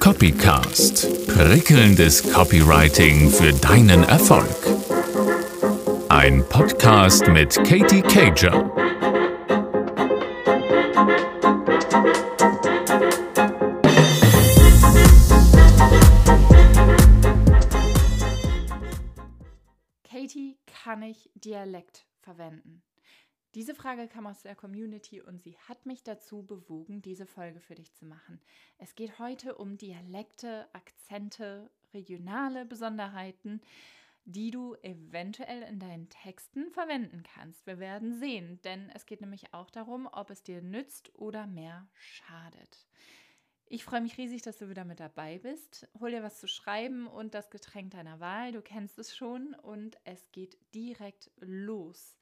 Copycast. 0.00 1.06
Prickelndes 1.26 2.32
Copywriting 2.32 3.28
für 3.28 3.52
deinen 3.52 4.04
Erfolg. 4.04 4.48
Ein 6.08 6.42
Podcast 6.48 7.28
mit 7.28 7.54
Katie 7.56 8.00
Cager. 8.00 8.70
Katie, 20.10 20.56
kann 20.84 21.02
ich 21.02 21.28
Dialekt 21.34 22.06
verwenden? 22.22 22.82
Diese 23.54 23.74
Frage 23.74 24.08
kam 24.08 24.26
aus 24.26 24.42
der 24.42 24.54
Community 24.54 25.20
und 25.20 25.42
sie 25.42 25.56
hat 25.68 25.86
mich 25.86 26.02
dazu 26.02 26.42
bewogen, 26.42 27.00
diese 27.00 27.26
Folge 27.26 27.60
für 27.60 27.74
dich 27.74 27.94
zu 27.94 28.04
machen. 28.04 28.40
Es 28.78 28.94
geht 28.94 29.18
heute 29.18 29.54
um 29.54 29.78
Dialekte, 29.78 30.68
Akzente, 30.74 31.70
regionale 31.94 32.66
Besonderheiten, 32.66 33.60
die 34.26 34.50
du 34.50 34.74
eventuell 34.82 35.62
in 35.62 35.78
deinen 35.78 36.08
Texten 36.08 36.70
verwenden 36.72 37.22
kannst. 37.22 37.66
Wir 37.66 37.78
werden 37.78 38.18
sehen, 38.18 38.60
denn 38.62 38.90
es 38.90 39.06
geht 39.06 39.20
nämlich 39.20 39.54
auch 39.54 39.70
darum, 39.70 40.08
ob 40.10 40.30
es 40.30 40.42
dir 40.42 40.60
nützt 40.60 41.14
oder 41.14 41.46
mehr 41.46 41.88
schadet. 41.94 42.86
Ich 43.68 43.84
freue 43.84 44.00
mich 44.00 44.18
riesig, 44.18 44.42
dass 44.42 44.58
du 44.58 44.68
wieder 44.68 44.84
mit 44.84 45.00
dabei 45.00 45.38
bist. 45.38 45.88
Hol 45.98 46.10
dir 46.10 46.22
was 46.22 46.40
zu 46.40 46.46
schreiben 46.46 47.06
und 47.06 47.34
das 47.34 47.50
Getränk 47.50 47.92
deiner 47.92 48.20
Wahl. 48.20 48.52
Du 48.52 48.62
kennst 48.62 48.98
es 48.98 49.16
schon 49.16 49.54
und 49.54 49.96
es 50.04 50.30
geht 50.30 50.56
direkt 50.74 51.30
los. 51.38 52.16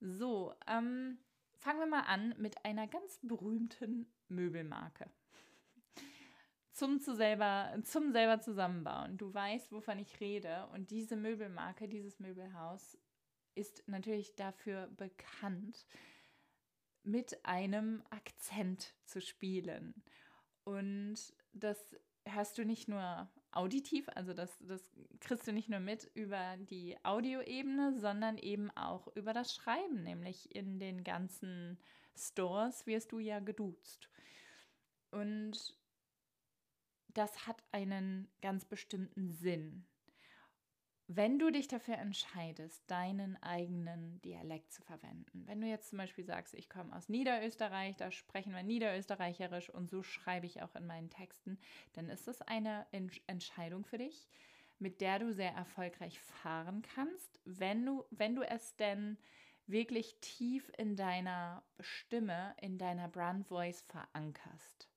So, 0.00 0.54
ähm, 0.66 1.18
fangen 1.58 1.80
wir 1.80 1.86
mal 1.86 2.02
an 2.02 2.34
mit 2.38 2.64
einer 2.64 2.86
ganz 2.86 3.18
berühmten 3.22 4.06
Möbelmarke. 4.28 5.10
Zum, 6.72 7.00
zu 7.00 7.16
selber, 7.16 7.76
zum 7.82 8.12
selber 8.12 8.40
zusammenbauen. 8.40 9.18
Du 9.18 9.34
weißt, 9.34 9.72
wovon 9.72 9.98
ich 9.98 10.20
rede. 10.20 10.68
Und 10.72 10.92
diese 10.92 11.16
Möbelmarke, 11.16 11.88
dieses 11.88 12.20
Möbelhaus 12.20 12.96
ist 13.56 13.82
natürlich 13.88 14.36
dafür 14.36 14.86
bekannt, 14.96 15.86
mit 17.02 17.44
einem 17.44 18.04
Akzent 18.10 18.94
zu 19.04 19.20
spielen. 19.20 20.04
Und 20.62 21.16
das 21.52 21.96
hörst 22.24 22.58
du 22.58 22.64
nicht 22.64 22.86
nur 22.86 23.28
auditiv, 23.52 24.08
also 24.14 24.34
das, 24.34 24.56
das 24.60 24.82
kriegst 25.20 25.46
du 25.46 25.52
nicht 25.52 25.68
nur 25.68 25.80
mit 25.80 26.10
über 26.14 26.56
die 26.58 26.96
Audioebene, 27.02 27.98
sondern 27.98 28.38
eben 28.38 28.70
auch 28.72 29.08
über 29.16 29.32
das 29.32 29.54
Schreiben, 29.54 30.02
nämlich 30.02 30.54
in 30.54 30.78
den 30.78 31.04
ganzen 31.04 31.78
Stores 32.16 32.86
wirst 32.86 33.12
du 33.12 33.18
ja 33.18 33.40
geduzt. 33.40 34.10
Und 35.10 35.76
das 37.08 37.46
hat 37.46 37.62
einen 37.72 38.28
ganz 38.42 38.64
bestimmten 38.64 39.32
Sinn 39.32 39.86
wenn 41.10 41.38
du 41.38 41.50
dich 41.50 41.68
dafür 41.68 41.96
entscheidest, 41.96 42.82
deinen 42.90 43.42
eigenen 43.42 44.20
Dialekt 44.20 44.70
zu 44.72 44.82
verwenden, 44.82 45.46
wenn 45.46 45.58
du 45.58 45.66
jetzt 45.66 45.88
zum 45.88 45.96
Beispiel 45.96 46.24
sagst, 46.24 46.52
ich 46.52 46.68
komme 46.68 46.94
aus 46.94 47.08
Niederösterreich, 47.08 47.96
da 47.96 48.10
sprechen 48.10 48.52
wir 48.52 48.62
Niederösterreicherisch 48.62 49.70
und 49.70 49.88
so 49.88 50.02
schreibe 50.02 50.44
ich 50.44 50.60
auch 50.60 50.74
in 50.74 50.86
meinen 50.86 51.08
Texten, 51.08 51.58
dann 51.94 52.10
ist 52.10 52.28
das 52.28 52.42
eine 52.42 52.86
Entscheidung 53.26 53.86
für 53.86 53.96
dich, 53.96 54.28
mit 54.78 55.00
der 55.00 55.18
du 55.18 55.32
sehr 55.32 55.52
erfolgreich 55.52 56.20
fahren 56.20 56.82
kannst, 56.82 57.40
wenn 57.46 57.86
du, 57.86 58.04
wenn 58.10 58.36
du 58.36 58.42
es 58.42 58.76
denn 58.76 59.16
wirklich 59.66 60.20
tief 60.20 60.70
in 60.76 60.94
deiner 60.94 61.64
Stimme, 61.80 62.54
in 62.60 62.76
deiner 62.76 63.08
Brand 63.08 63.46
Voice 63.46 63.80
verankerst. 63.80 64.90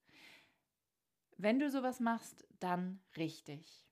Wenn 1.37 1.59
du 1.59 1.69
sowas 1.69 2.01
machst, 2.01 2.45
dann 2.59 3.01
richtig. 3.15 3.87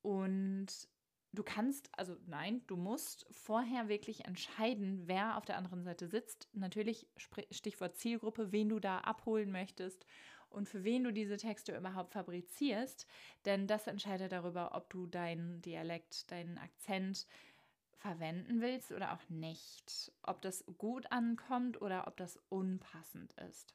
Und 0.00 0.88
du 1.34 1.42
kannst, 1.42 1.90
also 1.98 2.16
nein, 2.26 2.62
du 2.66 2.76
musst 2.76 3.26
vorher 3.30 3.88
wirklich 3.88 4.24
entscheiden, 4.24 5.02
wer 5.06 5.36
auf 5.36 5.44
der 5.44 5.56
anderen 5.56 5.82
Seite 5.82 6.08
sitzt. 6.08 6.48
Natürlich 6.52 7.06
Stichwort 7.50 7.96
Zielgruppe, 7.96 8.52
wen 8.52 8.68
du 8.68 8.80
da 8.80 8.98
abholen 8.98 9.50
möchtest 9.50 10.06
und 10.50 10.68
für 10.68 10.84
wen 10.84 11.04
du 11.04 11.12
diese 11.12 11.36
Texte 11.36 11.76
überhaupt 11.76 12.12
fabrizierst. 12.12 13.06
Denn 13.44 13.66
das 13.66 13.86
entscheidet 13.86 14.32
darüber, 14.32 14.74
ob 14.74 14.90
du 14.90 15.06
deinen 15.06 15.60
Dialekt, 15.62 16.30
deinen 16.30 16.58
Akzent 16.58 17.26
verwenden 17.96 18.60
willst 18.60 18.92
oder 18.92 19.12
auch 19.12 19.28
nicht. 19.28 20.12
Ob 20.22 20.42
das 20.42 20.64
gut 20.78 21.10
ankommt 21.10 21.80
oder 21.80 22.06
ob 22.06 22.16
das 22.16 22.38
unpassend 22.48 23.32
ist. 23.48 23.74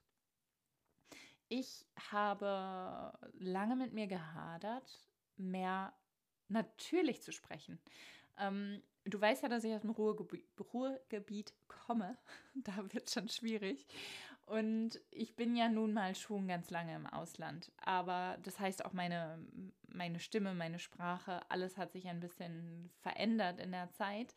Ich 1.48 1.88
habe 2.12 3.12
lange 3.34 3.76
mit 3.76 3.92
mir 3.94 4.06
gehadert, 4.06 5.10
mehr 5.36 5.94
natürlich 6.50 7.22
zu 7.22 7.32
sprechen. 7.32 7.80
Ähm, 8.38 8.82
du 9.06 9.20
weißt 9.20 9.44
ja, 9.44 9.50
dass 9.50 9.64
ich 9.64 9.74
aus 9.74 9.82
dem 9.82 9.92
Ruhrgebiet, 9.92 10.46
Ruhrgebiet 10.74 11.54
komme. 11.68 12.18
da 12.56 12.76
wird 12.94 13.08
es 13.08 13.14
schon 13.14 13.30
schwierig. 13.30 13.86
Und 14.46 15.00
ich 15.12 15.36
bin 15.36 15.56
ja 15.56 15.70
nun 15.70 15.94
mal 15.94 16.16
schon 16.16 16.48
ganz 16.48 16.72
lange 16.72 16.96
im 16.96 17.06
Ausland. 17.06 17.72
Aber 17.78 18.38
das 18.42 18.60
heißt 18.60 18.84
auch 18.84 18.94
meine, 18.94 19.38
meine 19.88 20.20
Stimme, 20.20 20.56
meine 20.56 20.80
Sprache, 20.80 21.42
alles 21.50 21.78
hat 21.78 21.92
sich 21.92 22.08
ein 22.08 22.20
bisschen 22.20 22.90
verändert 23.02 23.60
in 23.60 23.72
der 23.72 23.92
Zeit. 23.92 24.36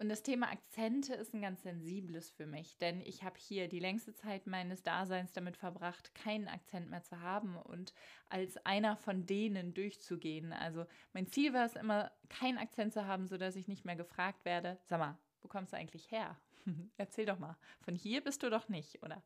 Und 0.00 0.08
das 0.08 0.22
Thema 0.22 0.50
Akzente 0.50 1.12
ist 1.12 1.34
ein 1.34 1.42
ganz 1.42 1.62
sensibles 1.62 2.30
für 2.30 2.46
mich, 2.46 2.78
denn 2.78 3.02
ich 3.02 3.22
habe 3.22 3.38
hier 3.38 3.68
die 3.68 3.80
längste 3.80 4.14
Zeit 4.14 4.46
meines 4.46 4.82
Daseins 4.82 5.34
damit 5.34 5.58
verbracht, 5.58 6.14
keinen 6.14 6.48
Akzent 6.48 6.88
mehr 6.88 7.02
zu 7.02 7.20
haben 7.20 7.58
und 7.58 7.92
als 8.30 8.56
einer 8.64 8.96
von 8.96 9.26
denen 9.26 9.74
durchzugehen. 9.74 10.54
Also 10.54 10.86
mein 11.12 11.26
Ziel 11.26 11.52
war 11.52 11.66
es 11.66 11.76
immer, 11.76 12.10
keinen 12.30 12.56
Akzent 12.56 12.94
zu 12.94 13.06
haben, 13.06 13.26
sodass 13.26 13.56
ich 13.56 13.68
nicht 13.68 13.84
mehr 13.84 13.94
gefragt 13.94 14.46
werde, 14.46 14.78
sag 14.86 15.00
mal, 15.00 15.18
wo 15.42 15.48
kommst 15.48 15.74
du 15.74 15.76
eigentlich 15.76 16.10
her? 16.10 16.40
Erzähl 16.96 17.26
doch 17.26 17.38
mal, 17.38 17.58
von 17.82 17.94
hier 17.94 18.24
bist 18.24 18.42
du 18.42 18.48
doch 18.48 18.70
nicht, 18.70 19.02
oder? 19.02 19.22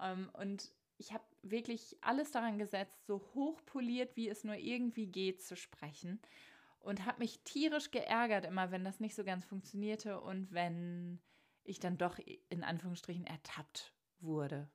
Ähm, 0.00 0.30
und 0.34 0.72
ich 0.98 1.12
habe 1.12 1.24
wirklich 1.42 1.96
alles 2.00 2.30
daran 2.30 2.58
gesetzt, 2.58 3.04
so 3.06 3.20
hochpoliert, 3.34 4.14
wie 4.14 4.28
es 4.28 4.44
nur 4.44 4.54
irgendwie 4.54 5.08
geht, 5.08 5.42
zu 5.42 5.56
sprechen 5.56 6.20
und 6.80 7.04
habe 7.04 7.18
mich 7.20 7.42
tierisch 7.44 7.90
geärgert 7.90 8.44
immer, 8.44 8.70
wenn 8.70 8.84
das 8.84 9.00
nicht 9.00 9.14
so 9.14 9.24
ganz 9.24 9.44
funktionierte 9.44 10.20
und 10.20 10.52
wenn 10.52 11.20
ich 11.64 11.80
dann 11.80 11.98
doch 11.98 12.18
in 12.48 12.64
Anführungsstrichen 12.64 13.26
ertappt 13.26 13.92
wurde. 14.20 14.70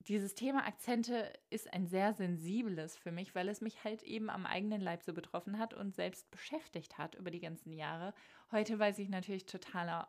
Dieses 0.00 0.34
Thema 0.34 0.66
Akzente 0.66 1.32
ist 1.50 1.72
ein 1.72 1.86
sehr 1.86 2.14
sensibles 2.14 2.96
für 2.96 3.12
mich, 3.12 3.34
weil 3.34 3.48
es 3.48 3.60
mich 3.60 3.84
halt 3.84 4.02
eben 4.02 4.30
am 4.30 4.46
eigenen 4.46 4.80
Leib 4.80 5.02
so 5.02 5.12
betroffen 5.12 5.58
hat 5.58 5.74
und 5.74 5.94
selbst 5.94 6.30
beschäftigt 6.30 6.98
hat 6.98 7.14
über 7.14 7.30
die 7.30 7.40
ganzen 7.40 7.72
Jahre. 7.72 8.14
Heute 8.52 8.78
weiß 8.78 8.98
ich 9.00 9.08
natürlich 9.08 9.44
totaler 9.46 10.08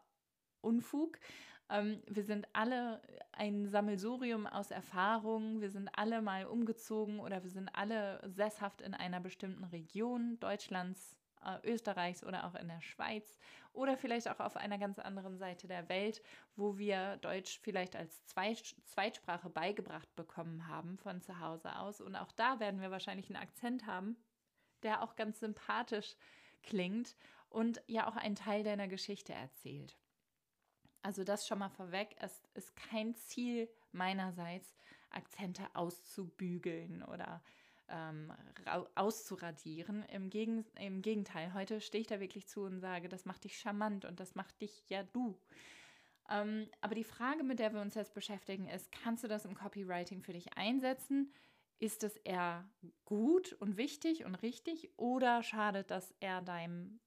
Unfug, 0.61 1.19
ähm, 1.69 2.01
wir 2.07 2.23
sind 2.23 2.47
alle 2.53 3.01
ein 3.31 3.67
Sammelsurium 3.67 4.47
aus 4.47 4.71
Erfahrungen. 4.71 5.61
Wir 5.61 5.69
sind 5.69 5.89
alle 5.93 6.21
mal 6.21 6.45
umgezogen 6.45 7.19
oder 7.19 7.43
wir 7.43 7.49
sind 7.49 7.69
alle 7.69 8.21
sesshaft 8.27 8.81
in 8.81 8.93
einer 8.93 9.19
bestimmten 9.19 9.63
Region 9.63 10.39
Deutschlands, 10.39 11.17
äh, 11.45 11.57
Österreichs 11.63 12.23
oder 12.23 12.45
auch 12.45 12.55
in 12.55 12.67
der 12.67 12.81
Schweiz 12.81 13.37
oder 13.71 13.97
vielleicht 13.97 14.29
auch 14.29 14.39
auf 14.39 14.57
einer 14.57 14.77
ganz 14.77 14.99
anderen 14.99 15.37
Seite 15.37 15.67
der 15.67 15.87
Welt, 15.89 16.21
wo 16.55 16.77
wir 16.77 17.17
Deutsch 17.17 17.59
vielleicht 17.61 17.95
als 17.95 18.25
Zweitsprache 18.25 19.49
beigebracht 19.49 20.13
bekommen 20.15 20.67
haben 20.67 20.97
von 20.97 21.21
zu 21.21 21.39
Hause 21.39 21.77
aus. 21.77 22.01
Und 22.01 22.15
auch 22.15 22.31
da 22.33 22.59
werden 22.59 22.81
wir 22.81 22.91
wahrscheinlich 22.91 23.29
einen 23.29 23.41
Akzent 23.41 23.85
haben, 23.85 24.17
der 24.83 25.01
auch 25.01 25.15
ganz 25.15 25.39
sympathisch 25.39 26.17
klingt 26.63 27.15
und 27.47 27.81
ja 27.87 28.07
auch 28.07 28.15
einen 28.15 28.35
Teil 28.35 28.63
deiner 28.63 28.87
Geschichte 28.87 29.33
erzählt. 29.33 29.97
Also 31.01 31.23
das 31.23 31.47
schon 31.47 31.59
mal 31.59 31.69
vorweg. 31.69 32.15
Es 32.19 32.43
ist 32.53 32.75
kein 32.75 33.15
Ziel 33.15 33.69
meinerseits, 33.91 34.75
Akzente 35.11 35.63
auszubügeln 35.73 37.03
oder 37.03 37.41
ähm, 37.87 38.31
auszuradieren. 38.95 40.03
Im, 40.03 40.29
Gegen 40.29 40.65
Im 40.75 41.01
Gegenteil, 41.01 41.53
heute 41.53 41.81
stehe 41.81 42.01
ich 42.01 42.07
da 42.07 42.19
wirklich 42.19 42.47
zu 42.47 42.61
und 42.61 42.79
sage, 42.79 43.09
das 43.09 43.25
macht 43.25 43.43
dich 43.43 43.57
charmant 43.57 44.05
und 44.05 44.19
das 44.19 44.35
macht 44.35 44.61
dich 44.61 44.87
ja 44.89 45.03
du. 45.03 45.39
Ähm, 46.29 46.69
aber 46.81 46.95
die 46.95 47.03
Frage, 47.03 47.43
mit 47.43 47.59
der 47.59 47.73
wir 47.73 47.81
uns 47.81 47.95
jetzt 47.95 48.13
beschäftigen, 48.13 48.67
ist, 48.67 48.91
kannst 48.91 49.23
du 49.23 49.27
das 49.27 49.45
im 49.45 49.55
Copywriting 49.55 50.21
für 50.21 50.33
dich 50.33 50.55
einsetzen? 50.57 51.33
Ist 51.79 52.03
es 52.03 52.17
eher 52.17 52.69
gut 53.05 53.53
und 53.53 53.77
wichtig 53.77 54.25
und 54.25 54.35
richtig 54.35 54.91
oder 54.97 55.41
schadet 55.43 55.89
das 55.91 56.11
eher 56.19 56.41
deinem 56.41 56.99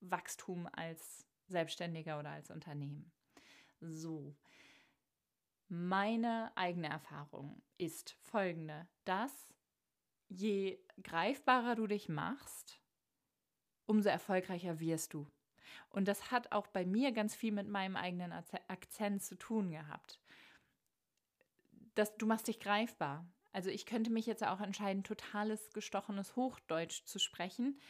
Wachstum 0.00 0.68
als 0.72 1.26
Selbstständiger 1.48 2.18
oder 2.18 2.30
als 2.30 2.50
Unternehmen? 2.50 3.12
So. 3.80 4.34
Meine 5.68 6.52
eigene 6.56 6.88
Erfahrung 6.88 7.60
ist 7.76 8.16
folgende, 8.22 8.86
dass 9.04 9.48
je 10.28 10.78
greifbarer 11.02 11.74
du 11.74 11.86
dich 11.86 12.08
machst, 12.08 12.80
umso 13.84 14.08
erfolgreicher 14.08 14.80
wirst 14.80 15.14
du. 15.14 15.26
Und 15.90 16.08
das 16.08 16.30
hat 16.30 16.52
auch 16.52 16.66
bei 16.68 16.84
mir 16.84 17.12
ganz 17.12 17.34
viel 17.34 17.52
mit 17.52 17.68
meinem 17.68 17.96
eigenen 17.96 18.32
Akzent 18.32 19.22
zu 19.22 19.36
tun 19.36 19.70
gehabt. 19.70 20.20
Das, 21.94 22.16
du 22.16 22.26
machst 22.26 22.48
dich 22.48 22.60
greifbar. 22.60 23.26
Also 23.52 23.70
ich 23.70 23.86
könnte 23.86 24.10
mich 24.10 24.26
jetzt 24.26 24.44
auch 24.44 24.60
entscheiden, 24.60 25.02
totales 25.02 25.72
gestochenes 25.72 26.36
Hochdeutsch 26.36 27.04
zu 27.06 27.18
sprechen, 27.18 27.80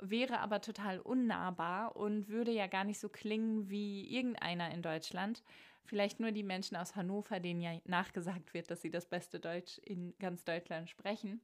wäre 0.00 0.40
aber 0.40 0.60
total 0.60 1.00
unnahbar 1.00 1.96
und 1.96 2.28
würde 2.28 2.50
ja 2.50 2.66
gar 2.66 2.84
nicht 2.84 3.00
so 3.00 3.08
klingen 3.08 3.68
wie 3.70 4.06
irgendeiner 4.14 4.70
in 4.72 4.82
Deutschland. 4.82 5.42
Vielleicht 5.84 6.20
nur 6.20 6.32
die 6.32 6.42
Menschen 6.42 6.76
aus 6.76 6.96
Hannover, 6.96 7.40
denen 7.40 7.60
ja 7.60 7.78
nachgesagt 7.84 8.54
wird, 8.54 8.70
dass 8.70 8.82
sie 8.82 8.90
das 8.90 9.06
beste 9.06 9.38
Deutsch 9.38 9.78
in 9.78 10.14
ganz 10.18 10.44
Deutschland 10.44 10.90
sprechen. 10.90 11.40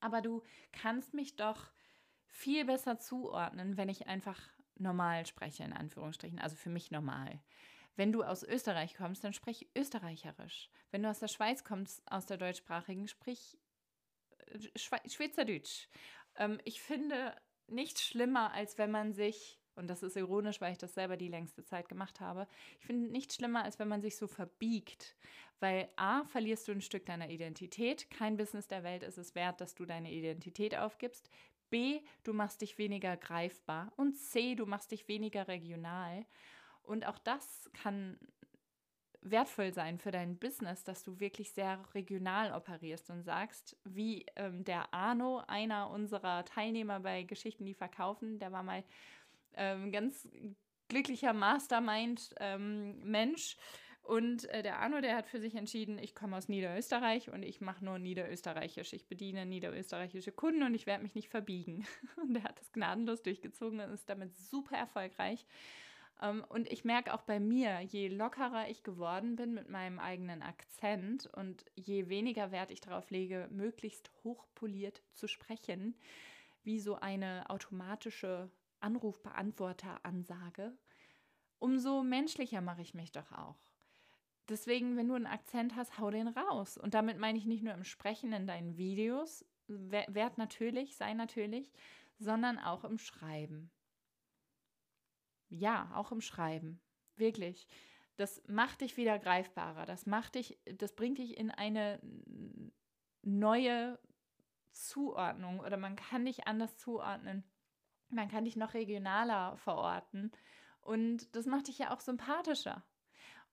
Aber 0.00 0.22
du 0.22 0.42
kannst 0.72 1.14
mich 1.14 1.36
doch 1.36 1.70
viel 2.26 2.64
besser 2.64 2.98
zuordnen, 2.98 3.76
wenn 3.76 3.88
ich 3.88 4.06
einfach 4.06 4.40
normal 4.76 5.26
spreche, 5.26 5.64
in 5.64 5.72
Anführungsstrichen, 5.72 6.38
also 6.38 6.56
für 6.56 6.70
mich 6.70 6.90
normal. 6.90 7.40
Wenn 7.96 8.12
du 8.12 8.22
aus 8.22 8.42
Österreich 8.42 8.94
kommst, 8.96 9.22
dann 9.22 9.32
sprich 9.32 9.68
österreicherisch. 9.76 10.68
Wenn 10.90 11.02
du 11.02 11.10
aus 11.10 11.20
der 11.20 11.28
Schweiz 11.28 11.64
kommst, 11.64 12.02
aus 12.10 12.26
der 12.26 12.36
deutschsprachigen, 12.36 13.06
sprich 13.06 13.56
äh, 14.46 14.58
Schwe 14.76 14.98
Schweizerdeutsch. 15.08 15.88
Ähm, 16.36 16.58
ich 16.64 16.80
finde 16.80 17.34
nichts 17.66 18.02
schlimmer, 18.02 18.52
als 18.52 18.78
wenn 18.78 18.90
man 18.90 19.12
sich, 19.12 19.60
und 19.76 19.88
das 19.88 20.02
ist 20.02 20.16
ironisch, 20.16 20.60
weil 20.60 20.72
ich 20.72 20.78
das 20.78 20.94
selber 20.94 21.16
die 21.16 21.28
längste 21.28 21.64
Zeit 21.64 21.88
gemacht 21.88 22.20
habe, 22.20 22.46
ich 22.78 22.86
finde 22.86 23.10
nichts 23.10 23.36
schlimmer, 23.36 23.64
als 23.64 23.78
wenn 23.78 23.88
man 23.88 24.02
sich 24.02 24.16
so 24.16 24.26
verbiegt. 24.26 25.16
Weil 25.60 25.88
A, 25.96 26.24
verlierst 26.24 26.68
du 26.68 26.72
ein 26.72 26.82
Stück 26.82 27.06
deiner 27.06 27.30
Identität. 27.30 28.10
Kein 28.10 28.36
Business 28.36 28.66
der 28.66 28.82
Welt 28.82 29.02
ist 29.02 29.18
es 29.18 29.34
wert, 29.34 29.60
dass 29.60 29.74
du 29.74 29.86
deine 29.86 30.12
Identität 30.12 30.76
aufgibst. 30.76 31.30
B, 31.70 32.00
du 32.22 32.34
machst 32.34 32.60
dich 32.60 32.76
weniger 32.76 33.16
greifbar. 33.16 33.92
Und 33.96 34.14
C, 34.14 34.54
du 34.54 34.66
machst 34.66 34.90
dich 34.90 35.08
weniger 35.08 35.48
regional. 35.48 36.26
Und 36.82 37.06
auch 37.06 37.18
das 37.18 37.70
kann 37.72 38.18
wertvoll 39.24 39.72
sein 39.72 39.98
für 39.98 40.10
dein 40.10 40.38
Business, 40.38 40.84
dass 40.84 41.02
du 41.02 41.18
wirklich 41.18 41.52
sehr 41.52 41.82
regional 41.94 42.52
operierst 42.52 43.08
und 43.10 43.22
sagst, 43.22 43.76
wie 43.84 44.26
ähm, 44.36 44.64
der 44.64 44.92
Arno, 44.92 45.42
einer 45.46 45.90
unserer 45.90 46.44
Teilnehmer 46.44 47.00
bei 47.00 47.22
Geschichten, 47.24 47.64
die 47.64 47.74
verkaufen, 47.74 48.38
der 48.38 48.52
war 48.52 48.62
mal 48.62 48.84
ähm, 49.56 49.90
ganz 49.90 50.28
glücklicher 50.88 51.32
Mastermind-Mensch. 51.32 53.56
Ähm, 53.56 53.60
und 54.04 54.44
äh, 54.50 54.62
der 54.62 54.80
Arno, 54.80 55.00
der 55.00 55.16
hat 55.16 55.26
für 55.26 55.40
sich 55.40 55.54
entschieden, 55.54 55.98
ich 55.98 56.14
komme 56.14 56.36
aus 56.36 56.48
Niederösterreich 56.48 57.30
und 57.30 57.42
ich 57.42 57.62
mache 57.62 57.82
nur 57.82 57.98
Niederösterreichisch. 57.98 58.92
Ich 58.92 59.08
bediene 59.08 59.46
niederösterreichische 59.46 60.30
Kunden 60.30 60.62
und 60.62 60.74
ich 60.74 60.84
werde 60.84 61.02
mich 61.02 61.14
nicht 61.14 61.30
verbiegen. 61.30 61.86
Und 62.16 62.36
er 62.36 62.44
hat 62.44 62.60
das 62.60 62.70
gnadenlos 62.72 63.22
durchgezogen 63.22 63.80
und 63.80 63.90
ist 63.90 64.08
damit 64.08 64.36
super 64.36 64.76
erfolgreich. 64.76 65.46
Ähm, 66.24 66.44
und 66.48 66.70
ich 66.72 66.84
merke 66.84 67.12
auch 67.14 67.22
bei 67.22 67.38
mir, 67.38 67.80
je 67.80 68.08
lockerer 68.08 68.68
ich 68.68 68.82
geworden 68.82 69.36
bin 69.36 69.54
mit 69.54 69.68
meinem 69.68 69.98
eigenen 69.98 70.42
Akzent 70.42 71.26
und 71.26 71.64
je 71.74 72.08
weniger 72.08 72.50
Wert 72.50 72.70
ich 72.70 72.80
darauf 72.80 73.10
lege, 73.10 73.48
möglichst 73.50 74.10
hochpoliert 74.24 75.02
zu 75.12 75.28
sprechen, 75.28 75.94
wie 76.62 76.80
so 76.80 76.96
eine 76.96 77.48
automatische 77.50 78.50
Anrufbeantworter-Ansage, 78.80 80.72
umso 81.58 82.02
menschlicher 82.02 82.60
mache 82.60 82.82
ich 82.82 82.94
mich 82.94 83.12
doch 83.12 83.30
auch. 83.32 83.58
Deswegen, 84.48 84.96
wenn 84.96 85.08
du 85.08 85.14
einen 85.14 85.26
Akzent 85.26 85.74
hast, 85.74 85.98
hau 85.98 86.10
den 86.10 86.28
raus. 86.28 86.76
Und 86.76 86.92
damit 86.92 87.18
meine 87.18 87.38
ich 87.38 87.46
nicht 87.46 87.62
nur 87.62 87.72
im 87.72 87.84
Sprechen 87.84 88.32
in 88.34 88.46
deinen 88.46 88.76
Videos, 88.76 89.44
werd 89.68 90.36
natürlich, 90.36 90.96
sei 90.96 91.14
natürlich, 91.14 91.72
sondern 92.18 92.58
auch 92.58 92.84
im 92.84 92.98
Schreiben. 92.98 93.70
Ja, 95.54 95.90
auch 95.94 96.10
im 96.10 96.20
Schreiben. 96.20 96.80
Wirklich. 97.14 97.68
Das 98.16 98.42
macht 98.48 98.80
dich 98.80 98.96
wieder 98.96 99.18
greifbarer. 99.18 99.86
Das 99.86 100.04
macht 100.04 100.34
dich, 100.34 100.58
das 100.64 100.94
bringt 100.94 101.18
dich 101.18 101.36
in 101.36 101.52
eine 101.52 102.00
neue 103.22 103.98
Zuordnung 104.72 105.60
oder 105.60 105.76
man 105.76 105.94
kann 105.94 106.24
dich 106.24 106.48
anders 106.48 106.76
zuordnen. 106.76 107.44
Man 108.08 108.28
kann 108.28 108.44
dich 108.44 108.56
noch 108.56 108.74
regionaler 108.74 109.56
verorten. 109.56 110.32
Und 110.80 111.34
das 111.36 111.46
macht 111.46 111.68
dich 111.68 111.78
ja 111.78 111.94
auch 111.94 112.00
sympathischer. 112.00 112.84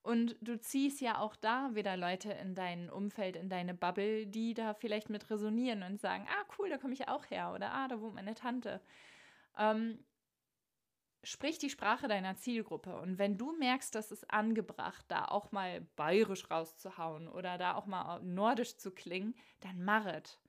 Und 0.01 0.35
du 0.41 0.59
ziehst 0.59 1.01
ja 1.01 1.19
auch 1.19 1.35
da 1.35 1.75
wieder 1.75 1.95
Leute 1.95 2.31
in 2.33 2.55
dein 2.55 2.89
Umfeld, 2.89 3.35
in 3.35 3.49
deine 3.49 3.75
Bubble, 3.75 4.25
die 4.25 4.55
da 4.55 4.73
vielleicht 4.73 5.09
mit 5.11 5.29
resonieren 5.29 5.83
und 5.83 6.01
sagen, 6.01 6.25
ah 6.27 6.45
cool, 6.57 6.69
da 6.69 6.79
komme 6.79 6.93
ich 6.93 7.07
auch 7.07 7.29
her 7.29 7.53
oder 7.53 7.71
ah, 7.71 7.87
da 7.87 8.01
wohnt 8.01 8.15
meine 8.15 8.33
Tante. 8.33 8.81
Ähm, 9.57 10.03
sprich 11.23 11.59
die 11.59 11.69
Sprache 11.69 12.07
deiner 12.07 12.35
Zielgruppe. 12.35 12.95
Und 12.95 13.17
wenn 13.17 13.37
du 13.37 13.53
merkst, 13.57 13.93
dass 13.93 14.11
es 14.11 14.27
angebracht, 14.29 15.05
da 15.07 15.25
auch 15.25 15.51
mal 15.51 15.81
bayerisch 15.95 16.49
rauszuhauen 16.49 17.27
oder 17.27 17.57
da 17.57 17.75
auch 17.75 17.85
mal 17.85 18.21
nordisch 18.23 18.77
zu 18.77 18.91
klingen, 18.91 19.35
dann 19.59 19.83
mach 19.83 20.05
es. 20.05 20.39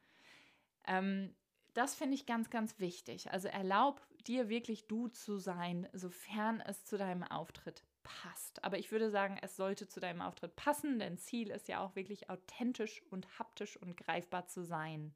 Ähm, 0.87 1.35
das 1.75 1.95
finde 1.95 2.15
ich 2.15 2.27
ganz, 2.27 2.51
ganz 2.51 2.79
wichtig. 2.81 3.31
Also 3.31 3.49
erlaub 3.49 4.01
dir 4.27 4.49
wirklich 4.49 4.87
du 4.89 5.09
zu 5.09 5.39
sein, 5.39 5.89
sofern 5.93 6.61
es 6.61 6.85
zu 6.85 6.99
deinem 6.99 7.23
Auftritt 7.23 7.83
passt. 8.03 8.63
Aber 8.65 8.79
ich 8.79 8.91
würde 8.93 9.11
sagen, 9.11 9.39
es 9.41 9.57
sollte 9.57 9.89
zu 9.89 10.01
deinem 10.01 10.21
Auftritt 10.21 10.57
passen, 10.57 10.99
denn 10.99 11.19
Ziel 11.19 11.51
ist 11.51 11.69
ja 11.69 11.81
auch 11.81 11.97
wirklich 11.97 12.31
authentisch 12.31 13.03
und 13.11 13.39
haptisch 13.39 13.77
und 13.77 13.97
greifbar 13.97 14.47
zu 14.47 14.65
sein. 14.65 15.15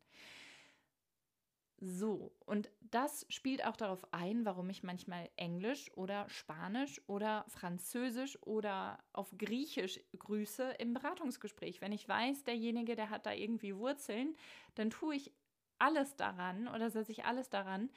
So, 1.79 2.33
und 2.47 2.71
das 2.81 3.27
spielt 3.29 3.65
auch 3.65 3.77
darauf 3.77 4.13
ein, 4.13 4.47
warum 4.47 4.71
ich 4.71 4.83
manchmal 4.83 5.29
Englisch 5.37 5.91
oder 5.95 6.27
Spanisch 6.31 7.03
oder 7.07 7.45
Französisch 7.49 8.41
oder 8.43 8.99
auf 9.13 9.35
Griechisch 9.37 10.01
grüße 10.19 10.77
im 10.79 10.95
Beratungsgespräch. 10.95 11.83
Wenn 11.83 11.93
ich 11.93 12.09
weiß, 12.09 12.45
derjenige, 12.45 12.97
der 12.97 13.11
hat 13.11 13.27
da 13.27 13.33
irgendwie 13.33 13.77
Wurzeln, 13.77 14.37
dann 14.75 14.89
tue 14.89 15.17
ich 15.17 15.33
alles 15.79 16.17
daran 16.17 16.67
oder 16.69 16.89
setze 16.89 17.13
ich 17.13 17.27
alles 17.27 17.51
daran, 17.51 17.91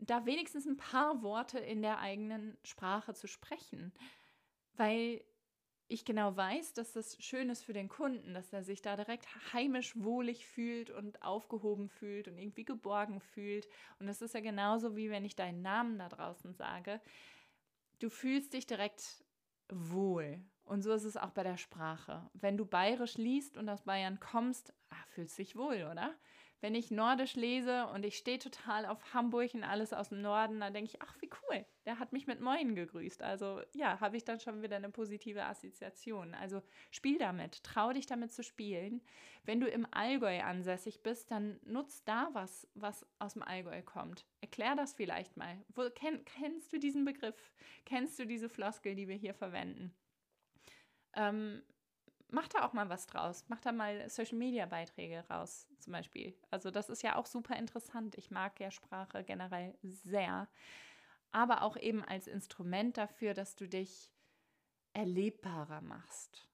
da 0.00 0.26
wenigstens 0.26 0.66
ein 0.66 0.76
paar 0.76 1.22
Worte 1.22 1.60
in 1.60 1.82
der 1.82 2.00
eigenen 2.00 2.56
Sprache 2.64 3.14
zu 3.14 3.28
sprechen 3.28 3.92
weil 4.80 5.22
ich 5.90 6.04
genau 6.04 6.36
weiß, 6.36 6.72
dass 6.74 6.92
das 6.92 7.16
schön 7.20 7.50
ist 7.50 7.64
für 7.64 7.72
den 7.72 7.88
Kunden, 7.88 8.32
dass 8.32 8.52
er 8.52 8.62
sich 8.62 8.80
da 8.80 8.96
direkt 8.96 9.26
heimisch 9.52 9.94
wohlig 9.96 10.46
fühlt 10.46 10.90
und 10.90 11.20
aufgehoben 11.22 11.88
fühlt 11.88 12.28
und 12.28 12.38
irgendwie 12.38 12.64
geborgen 12.64 13.20
fühlt. 13.20 13.68
Und 13.98 14.06
das 14.06 14.22
ist 14.22 14.34
ja 14.34 14.40
genauso 14.40 14.96
wie 14.96 15.10
wenn 15.10 15.24
ich 15.24 15.34
deinen 15.34 15.62
Namen 15.62 15.98
da 15.98 16.08
draußen 16.08 16.54
sage. 16.54 17.00
Du 17.98 18.08
fühlst 18.08 18.52
dich 18.52 18.66
direkt 18.66 19.24
wohl. 19.68 20.40
Und 20.62 20.82
so 20.82 20.92
ist 20.92 21.04
es 21.04 21.16
auch 21.16 21.30
bei 21.30 21.42
der 21.42 21.56
Sprache. 21.56 22.30
Wenn 22.34 22.56
du 22.56 22.64
bayerisch 22.64 23.16
liest 23.16 23.56
und 23.56 23.68
aus 23.68 23.82
Bayern 23.82 24.20
kommst, 24.20 24.72
ach, 24.90 25.06
fühlst 25.08 25.38
dich 25.38 25.56
wohl, 25.56 25.88
oder? 25.90 26.14
Wenn 26.60 26.74
ich 26.74 26.90
Nordisch 26.90 27.36
lese 27.36 27.86
und 27.86 28.04
ich 28.04 28.18
stehe 28.18 28.38
total 28.38 28.84
auf 28.84 29.14
Hamburg 29.14 29.54
und 29.54 29.64
alles 29.64 29.92
aus 29.92 30.10
dem 30.10 30.20
Norden, 30.20 30.60
dann 30.60 30.74
denke 30.74 30.90
ich, 30.92 31.02
ach, 31.02 31.16
wie 31.20 31.30
cool, 31.42 31.64
der 31.86 31.98
hat 31.98 32.12
mich 32.12 32.26
mit 32.26 32.40
Moin 32.40 32.74
gegrüßt. 32.74 33.22
Also 33.22 33.62
ja, 33.74 33.98
habe 34.00 34.16
ich 34.16 34.24
dann 34.24 34.40
schon 34.40 34.62
wieder 34.62 34.76
eine 34.76 34.90
positive 34.90 35.44
Assoziation. 35.44 36.34
Also 36.34 36.62
spiel 36.90 37.18
damit, 37.18 37.64
trau 37.64 37.92
dich 37.92 38.06
damit 38.06 38.32
zu 38.32 38.42
spielen. 38.42 39.00
Wenn 39.44 39.60
du 39.60 39.68
im 39.68 39.86
Allgäu 39.90 40.40
ansässig 40.42 41.02
bist, 41.02 41.30
dann 41.30 41.58
nutz 41.64 42.04
da 42.04 42.28
was, 42.34 42.68
was 42.74 43.06
aus 43.18 43.32
dem 43.32 43.42
Allgäu 43.42 43.82
kommt. 43.82 44.26
Erklär 44.42 44.76
das 44.76 44.92
vielleicht 44.92 45.36
mal. 45.36 45.56
Wo, 45.74 45.88
kenn, 45.90 46.24
kennst 46.24 46.72
du 46.72 46.78
diesen 46.78 47.04
Begriff? 47.04 47.52
Kennst 47.86 48.18
du 48.18 48.26
diese 48.26 48.50
Floskel, 48.50 48.94
die 48.94 49.08
wir 49.08 49.16
hier 49.16 49.34
verwenden? 49.34 49.94
Ähm, 51.14 51.62
mach 52.32 52.48
da 52.48 52.64
auch 52.66 52.72
mal 52.72 52.88
was 52.88 53.06
draus. 53.06 53.44
Mach 53.48 53.60
da 53.60 53.72
mal 53.72 54.08
Social 54.08 54.38
Media 54.38 54.66
Beiträge 54.66 55.24
raus, 55.28 55.66
zum 55.78 55.92
Beispiel. 55.92 56.34
Also, 56.50 56.70
das 56.70 56.88
ist 56.88 57.02
ja 57.02 57.16
auch 57.16 57.26
super 57.26 57.56
interessant. 57.56 58.16
Ich 58.16 58.30
mag 58.30 58.58
ja 58.60 58.70
Sprache 58.70 59.24
generell 59.24 59.76
sehr. 59.82 60.48
Aber 61.32 61.62
auch 61.62 61.76
eben 61.76 62.04
als 62.04 62.26
Instrument 62.26 62.96
dafür, 62.96 63.34
dass 63.34 63.54
du 63.54 63.68
dich 63.68 64.10
erlebbarer 64.92 65.80
machst. 65.80 66.48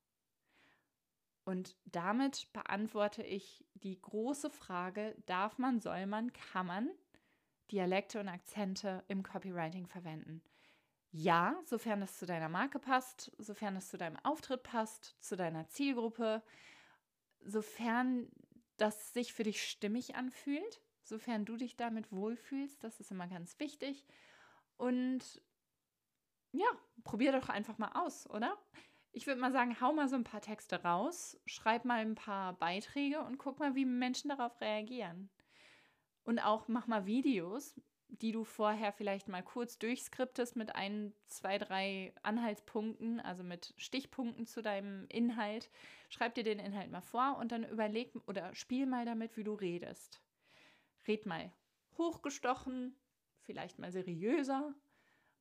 Und 1.44 1.76
damit 1.84 2.52
beantworte 2.52 3.22
ich 3.22 3.64
die 3.74 4.00
große 4.00 4.50
Frage: 4.50 5.16
Darf 5.26 5.58
man, 5.58 5.80
soll 5.80 6.06
man, 6.06 6.32
kann 6.32 6.66
man 6.66 6.90
Dialekte 7.70 8.20
und 8.20 8.28
Akzente 8.28 9.04
im 9.08 9.22
Copywriting 9.22 9.86
verwenden? 9.86 10.42
Ja, 11.18 11.58
sofern 11.64 12.02
es 12.02 12.18
zu 12.18 12.26
deiner 12.26 12.50
Marke 12.50 12.78
passt, 12.78 13.32
sofern 13.38 13.74
es 13.76 13.88
zu 13.88 13.96
deinem 13.96 14.18
Auftritt 14.22 14.62
passt, 14.62 15.16
zu 15.18 15.34
deiner 15.34 15.66
Zielgruppe, 15.66 16.42
sofern 17.40 18.28
das 18.76 19.14
sich 19.14 19.32
für 19.32 19.42
dich 19.42 19.66
stimmig 19.66 20.14
anfühlt, 20.14 20.82
sofern 21.00 21.46
du 21.46 21.56
dich 21.56 21.74
damit 21.74 22.12
wohlfühlst, 22.12 22.84
das 22.84 23.00
ist 23.00 23.10
immer 23.10 23.28
ganz 23.28 23.58
wichtig. 23.58 24.04
Und 24.76 25.40
ja, 26.52 26.66
probier 27.02 27.32
doch 27.32 27.48
einfach 27.48 27.78
mal 27.78 27.92
aus, 27.94 28.28
oder? 28.28 28.54
Ich 29.12 29.26
würde 29.26 29.40
mal 29.40 29.52
sagen, 29.52 29.80
hau 29.80 29.94
mal 29.94 30.10
so 30.10 30.16
ein 30.16 30.24
paar 30.24 30.42
Texte 30.42 30.82
raus, 30.82 31.40
schreib 31.46 31.86
mal 31.86 32.00
ein 32.00 32.14
paar 32.14 32.52
Beiträge 32.58 33.22
und 33.22 33.38
guck 33.38 33.58
mal, 33.58 33.74
wie 33.74 33.86
Menschen 33.86 34.28
darauf 34.28 34.60
reagieren. 34.60 35.30
Und 36.24 36.40
auch 36.40 36.68
mach 36.68 36.86
mal 36.86 37.06
Videos 37.06 37.80
die 38.08 38.32
du 38.32 38.44
vorher 38.44 38.92
vielleicht 38.92 39.28
mal 39.28 39.42
kurz 39.42 39.78
durchskriptest 39.78 40.56
mit 40.56 40.74
ein, 40.74 41.12
zwei, 41.26 41.58
drei 41.58 42.12
Anhaltspunkten, 42.22 43.20
also 43.20 43.42
mit 43.42 43.74
Stichpunkten 43.76 44.46
zu 44.46 44.62
deinem 44.62 45.06
Inhalt. 45.08 45.70
Schreib 46.08 46.34
dir 46.34 46.44
den 46.44 46.58
Inhalt 46.58 46.90
mal 46.90 47.00
vor 47.00 47.36
und 47.38 47.52
dann 47.52 47.64
überleg 47.64 48.12
oder 48.26 48.54
spiel 48.54 48.86
mal 48.86 49.04
damit, 49.04 49.36
wie 49.36 49.44
du 49.44 49.54
redest. 49.54 50.20
Red 51.06 51.26
mal 51.26 51.52
hochgestochen, 51.98 52.96
vielleicht 53.42 53.78
mal 53.78 53.92
seriöser. 53.92 54.74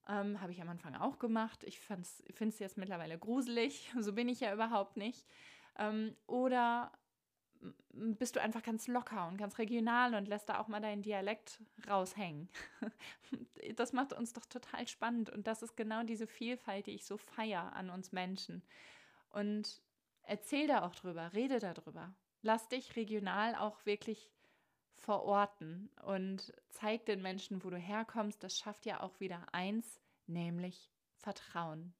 Ähm, 0.07 0.41
Habe 0.41 0.51
ich 0.51 0.61
am 0.61 0.69
Anfang 0.69 0.95
auch 0.95 1.19
gemacht. 1.19 1.63
Ich 1.63 1.79
finde 1.79 2.03
es 2.39 2.59
jetzt 2.59 2.77
mittlerweile 2.77 3.17
gruselig. 3.17 3.91
So 3.99 4.13
bin 4.13 4.29
ich 4.29 4.39
ja 4.39 4.53
überhaupt 4.53 4.97
nicht. 4.97 5.25
Ähm, 5.77 6.15
oder 6.27 6.91
bist 7.93 8.35
du 8.35 8.41
einfach 8.41 8.63
ganz 8.63 8.87
locker 8.87 9.27
und 9.27 9.37
ganz 9.37 9.57
regional 9.57 10.15
und 10.15 10.27
lässt 10.27 10.49
da 10.49 10.59
auch 10.59 10.67
mal 10.67 10.81
deinen 10.81 11.01
Dialekt 11.01 11.59
raushängen. 11.87 12.49
Das 13.75 13.93
macht 13.93 14.13
uns 14.13 14.31
doch 14.31 14.45
total 14.45 14.87
spannend 14.87 15.31
und 15.31 15.47
das 15.47 15.63
ist 15.63 15.75
genau 15.75 16.03
diese 16.03 16.27
Vielfalt, 16.27 16.85
die 16.85 16.91
ich 16.91 17.03
so 17.03 17.17
feier 17.17 17.73
an 17.73 17.89
uns 17.89 18.11
Menschen. 18.11 18.61
Und 19.31 19.81
erzähl 20.21 20.67
da 20.67 20.85
auch 20.85 20.93
drüber, 20.93 21.33
rede 21.33 21.57
darüber. 21.57 22.13
Lass 22.43 22.67
dich 22.67 22.95
regional 22.95 23.55
auch 23.55 23.83
wirklich 23.87 24.29
verorten 24.97 25.89
und 26.03 26.53
zeig 26.69 27.05
den 27.07 27.23
Menschen, 27.23 27.63
wo 27.63 27.71
du 27.71 27.77
herkommst. 27.77 28.43
Das 28.43 28.55
schafft 28.55 28.85
ja 28.85 29.01
auch 29.01 29.19
wieder 29.19 29.47
eins, 29.51 29.99
nämlich 30.27 30.91
Vertrauen. 31.17 31.93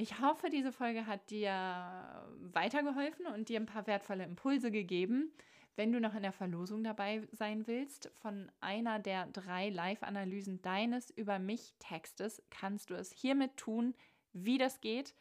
Ich 0.00 0.20
hoffe, 0.20 0.48
diese 0.48 0.70
Folge 0.70 1.06
hat 1.06 1.28
dir 1.28 2.24
weitergeholfen 2.52 3.26
und 3.26 3.48
dir 3.48 3.58
ein 3.58 3.66
paar 3.66 3.88
wertvolle 3.88 4.22
Impulse 4.22 4.70
gegeben. 4.70 5.32
Wenn 5.74 5.90
du 5.90 6.00
noch 6.00 6.14
in 6.14 6.22
der 6.22 6.30
Verlosung 6.30 6.84
dabei 6.84 7.26
sein 7.32 7.66
willst, 7.66 8.08
von 8.14 8.48
einer 8.60 9.00
der 9.00 9.26
drei 9.26 9.70
Live-Analysen 9.70 10.62
deines 10.62 11.10
über 11.10 11.40
mich 11.40 11.74
Textes, 11.80 12.40
kannst 12.48 12.90
du 12.90 12.94
es 12.94 13.10
hiermit 13.10 13.56
tun, 13.56 13.92
wie 14.32 14.56
das 14.56 14.80
geht. 14.80 15.16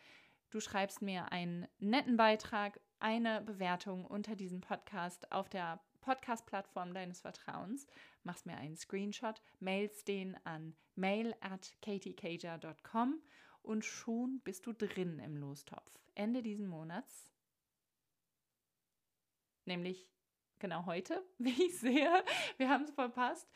Du 0.52 0.60
schreibst 0.60 1.02
mir 1.02 1.32
einen 1.32 1.68
netten 1.80 2.16
Beitrag, 2.16 2.80
eine 3.00 3.42
Bewertung 3.42 4.06
unter 4.06 4.36
diesem 4.36 4.62
Podcast 4.62 5.32
auf 5.32 5.50
der 5.50 5.80
Podcast-Plattform 6.02 6.94
deines 6.94 7.22
Vertrauens, 7.22 7.88
machst 8.24 8.46
mir 8.46 8.58
einen 8.58 8.78
Screenshot, 8.78 9.42
mailst 9.60 10.08
den 10.08 10.38
an 10.46 10.76
mail 10.94 11.34
at 11.42 11.74
katiecager.com 11.82 13.24
und 13.68 13.86
schon 13.86 14.40
bist 14.42 14.66
du 14.66 14.74
drin 14.74 15.20
im 15.20 15.38
Lostopf. 15.38 15.92
Ende 16.16 16.42
diesen 16.42 16.68
Monats, 16.68 17.30
nämlich 19.66 20.10
genau 20.60 20.86
heute, 20.86 21.24
wie 21.38 21.68
ich 21.68 21.78
sehe, 21.78 22.24
wir 22.58 22.70
haben 22.70 22.84
es 22.84 22.92
verpasst. 22.92 23.48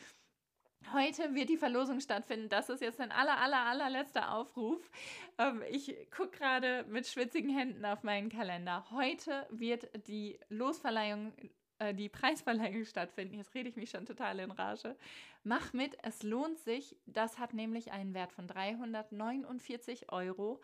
Heute 0.94 1.36
wird 1.36 1.50
die 1.50 1.58
Verlosung 1.58 2.00
stattfinden. 2.00 2.50
Das 2.50 2.70
ist 2.70 2.82
jetzt 2.82 3.00
ein 3.00 3.12
aller, 3.12 3.38
aller, 3.38 3.65
allerletzter 3.65 4.34
Aufruf. 4.34 4.89
Ähm, 5.38 5.63
ich 5.70 5.96
gucke 6.10 6.38
gerade 6.39 6.84
mit 6.89 7.06
schwitzigen 7.06 7.56
Händen 7.56 7.86
auf 7.86 8.01
meinen 8.01 8.30
Kalender. 8.30 8.89
Heute 8.89 9.46
wird 9.51 10.08
die 10.08 10.39
Losverleihung 10.50 11.34
äh, 11.82 11.96
die 11.96 12.10
Preisverleihung 12.10 12.86
stattfinden. 12.86 13.36
Jetzt 13.36 13.56
rede 13.56 13.68
ich 13.68 13.76
mich 13.76 13.90
schon 13.90 14.06
total 14.06 14.40
in 14.40 14.52
Rage. 14.52 14.96
Mach 15.44 15.74
mit, 15.74 15.98
es 16.04 16.22
lohnt 16.22 16.60
sich. 16.60 16.96
Das 17.08 17.40
hat 17.40 17.54
nämlich 17.54 17.92
einen 17.92 18.14
Wert 18.14 18.32
von 18.32 18.48
349 18.48 20.12
Euro. 20.12 20.62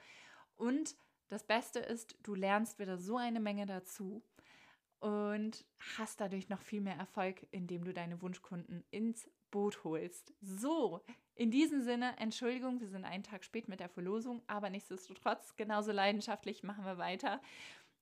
Und 0.55 0.95
das 1.29 1.43
Beste 1.43 1.79
ist, 1.79 2.15
du 2.21 2.35
lernst 2.35 2.77
wieder 2.77 2.99
so 2.99 3.17
eine 3.17 3.39
Menge 3.39 3.65
dazu 3.65 4.21
und 4.99 5.65
hast 5.97 6.21
dadurch 6.21 6.49
noch 6.49 6.61
viel 6.61 6.81
mehr 6.81 6.97
Erfolg, 6.97 7.47
indem 7.51 7.83
du 7.83 7.93
deine 7.93 8.21
Wunschkunden 8.21 8.83
ins 8.91 9.27
Boot 9.49 9.83
holst. 9.83 10.33
So, 10.41 11.01
in 11.33 11.49
diesem 11.49 11.81
Sinne, 11.81 12.15
Entschuldigung, 12.19 12.79
wir 12.79 12.87
sind 12.87 13.05
einen 13.05 13.23
Tag 13.23 13.43
spät 13.43 13.67
mit 13.67 13.79
der 13.79 13.89
Verlosung, 13.89 14.43
aber 14.45 14.69
nichtsdestotrotz, 14.69 15.55
genauso 15.55 15.91
leidenschaftlich 15.91 16.63
machen 16.63 16.85
wir 16.85 16.97
weiter. 16.99 17.41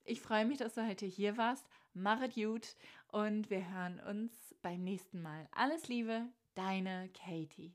Ich 0.04 0.22
freue 0.22 0.46
mich, 0.46 0.58
dass 0.58 0.74
du 0.76 0.86
heute 0.88 1.06
hier 1.06 1.38
warst. 1.38 1.66
Mach 1.98 2.22
es 2.22 2.36
gut 2.36 2.76
und 3.08 3.50
wir 3.50 3.72
hören 3.72 4.02
uns 4.02 4.54
beim 4.62 4.84
nächsten 4.84 5.22
Mal. 5.22 5.48
Alles 5.54 5.88
Liebe, 5.88 6.28
deine 6.54 7.10
Katie. 7.14 7.74